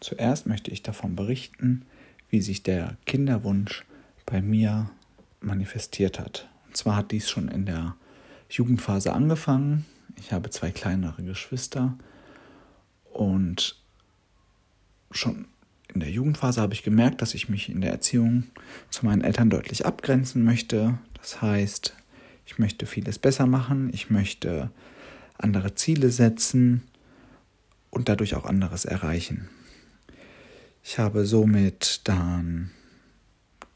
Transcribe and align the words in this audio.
Zuerst 0.00 0.46
möchte 0.46 0.70
ich 0.70 0.82
davon 0.82 1.14
berichten, 1.14 1.84
wie 2.30 2.40
sich 2.40 2.62
der 2.62 2.96
Kinderwunsch 3.06 3.84
bei 4.26 4.40
mir 4.40 4.90
manifestiert 5.40 6.18
hat. 6.18 6.48
Und 6.66 6.76
zwar 6.76 6.96
hat 6.96 7.10
dies 7.10 7.28
schon 7.28 7.48
in 7.48 7.66
der 7.66 7.96
Jugendphase 8.48 9.12
angefangen. 9.12 9.84
Ich 10.16 10.32
habe 10.32 10.50
zwei 10.50 10.70
kleinere 10.70 11.22
Geschwister 11.22 11.96
und 13.12 13.76
schon 15.10 15.46
in 15.92 16.00
der 16.00 16.10
Jugendphase 16.10 16.60
habe 16.60 16.74
ich 16.74 16.82
gemerkt, 16.82 17.20
dass 17.20 17.34
ich 17.34 17.48
mich 17.48 17.68
in 17.68 17.80
der 17.80 17.90
Erziehung 17.90 18.44
zu 18.90 19.04
meinen 19.04 19.22
Eltern 19.22 19.50
deutlich 19.50 19.84
abgrenzen 19.86 20.44
möchte. 20.44 20.98
Das 21.14 21.42
heißt, 21.42 21.96
ich 22.46 22.58
möchte 22.58 22.86
vieles 22.86 23.18
besser 23.18 23.46
machen, 23.46 23.90
ich 23.92 24.08
möchte 24.08 24.70
andere 25.36 25.74
Ziele 25.74 26.10
setzen 26.10 26.82
und 27.90 28.08
dadurch 28.08 28.36
auch 28.36 28.44
anderes 28.44 28.84
erreichen. 28.84 29.48
Ich 30.82 30.98
habe 30.98 31.26
somit 31.26 32.00
dann 32.04 32.70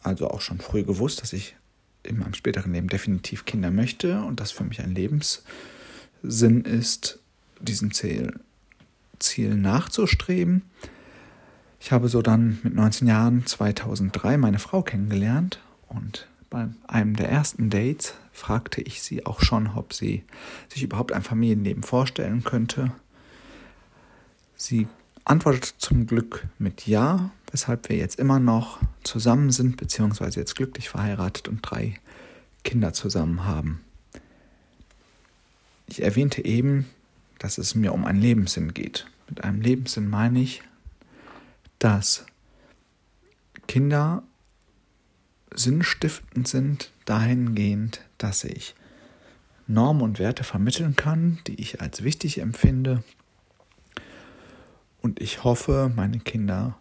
also 0.02 0.28
auch 0.28 0.40
schon 0.40 0.58
früh 0.58 0.84
gewusst, 0.84 1.22
dass 1.22 1.32
ich 1.32 1.56
in 2.02 2.18
meinem 2.18 2.34
späteren 2.34 2.72
Leben 2.72 2.88
definitiv 2.88 3.44
Kinder 3.44 3.70
möchte 3.70 4.22
und 4.22 4.40
das 4.40 4.52
für 4.52 4.64
mich 4.64 4.80
ein 4.80 4.94
Lebenssinn 4.94 6.62
ist, 6.64 7.18
diesem 7.60 7.92
Ziel, 7.92 8.38
Ziel 9.18 9.54
nachzustreben. 9.54 10.62
Ich 11.80 11.92
habe 11.92 12.08
so 12.08 12.22
dann 12.22 12.58
mit 12.62 12.74
19 12.74 13.08
Jahren 13.08 13.46
2003 13.46 14.36
meine 14.36 14.58
Frau 14.58 14.82
kennengelernt 14.82 15.60
und 15.88 16.28
bei 16.50 16.68
einem 16.86 17.16
der 17.16 17.30
ersten 17.30 17.68
Dates 17.70 18.14
fragte 18.32 18.80
ich 18.80 19.02
sie 19.02 19.26
auch 19.26 19.40
schon, 19.40 19.68
ob 19.68 19.92
sie 19.92 20.24
sich 20.68 20.82
überhaupt 20.82 21.12
ein 21.12 21.22
Familienleben 21.22 21.82
vorstellen 21.82 22.44
könnte. 22.44 22.92
Sie 24.56 24.86
antwortet 25.24 25.74
zum 25.78 26.06
Glück 26.06 26.46
mit 26.58 26.86
Ja, 26.86 27.30
weshalb 27.50 27.88
wir 27.88 27.96
jetzt 27.96 28.18
immer 28.18 28.40
noch 28.40 28.80
zusammen 29.02 29.50
sind, 29.50 29.76
beziehungsweise 29.76 30.40
jetzt 30.40 30.56
glücklich 30.56 30.88
verheiratet 30.88 31.48
und 31.48 31.60
drei 31.62 31.98
Kinder 32.62 32.92
zusammen 32.92 33.44
haben. 33.44 33.80
Ich 35.86 36.02
erwähnte 36.02 36.44
eben, 36.44 36.86
dass 37.38 37.58
es 37.58 37.74
mir 37.74 37.92
um 37.92 38.04
einen 38.04 38.20
Lebenssinn 38.20 38.74
geht. 38.74 39.06
Mit 39.28 39.44
einem 39.44 39.60
Lebenssinn 39.60 40.08
meine 40.08 40.40
ich, 40.40 40.62
dass 41.78 42.24
Kinder 43.66 44.22
sinnstiftend 45.54 46.48
sind 46.48 46.90
dahingehend, 47.04 48.00
dass 48.18 48.44
ich 48.44 48.74
Normen 49.66 50.02
und 50.02 50.18
Werte 50.18 50.44
vermitteln 50.44 50.96
kann, 50.96 51.38
die 51.46 51.60
ich 51.60 51.80
als 51.80 52.02
wichtig 52.02 52.38
empfinde 52.38 53.02
und 55.04 55.20
ich 55.20 55.44
hoffe, 55.44 55.92
meine 55.94 56.18
Kinder 56.18 56.78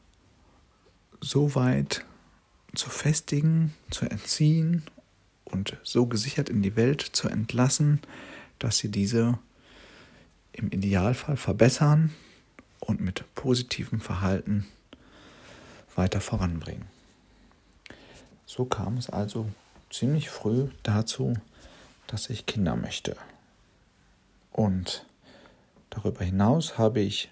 so 1.20 1.56
weit 1.56 2.06
zu 2.74 2.90
festigen, 2.90 3.74
zu 3.92 4.10
erziehen 4.10 4.84
und 5.44 5.76
so 5.84 6.06
gesichert 6.06 6.48
in 6.48 6.62
die 6.62 6.78
Welt 6.78 7.02
zu 7.02 7.28
entlassen, 7.28 8.00
dass 8.60 8.78
sie 8.78 8.88
diese 8.88 9.38
im 10.54 10.70
Idealfall 10.70 11.36
verbessern 11.36 12.14
und 12.80 13.02
mit 13.02 13.26
positivem 13.36 14.00
Verhalten 14.00 14.66
weiter 15.94 16.22
voranbringen. 16.22 16.86
So 18.46 18.64
kam 18.64 18.96
es 18.96 19.10
also 19.10 19.50
ziemlich 19.90 20.30
früh 20.30 20.70
dazu, 20.84 21.34
dass 22.08 22.30
ich 22.30 22.46
Kinder 22.46 22.78
möchte. 22.78 23.18
Und 24.54 25.06
darüber 25.90 26.24
hinaus 26.24 26.78
habe 26.78 27.02
ich 27.02 27.30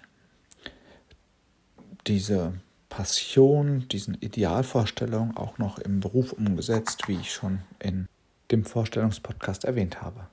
diese 2.06 2.54
Passion, 2.88 3.88
diesen 3.88 4.14
Idealvorstellungen 4.14 5.36
auch 5.36 5.58
noch 5.58 5.78
im 5.78 6.00
Beruf 6.00 6.32
umgesetzt, 6.32 7.08
wie 7.08 7.14
ich 7.14 7.32
schon 7.32 7.60
in 7.78 8.06
dem 8.50 8.64
Vorstellungspodcast 8.64 9.64
erwähnt 9.64 10.02
habe. 10.02 10.26